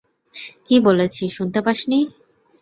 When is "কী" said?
0.65-0.75